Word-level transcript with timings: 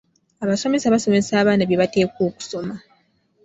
Abasomesa 0.43 0.93
basomesa 0.93 1.31
abaana 1.37 1.63
bye 1.65 1.79
bateekwa 1.81 2.21
okusoma. 2.29 2.75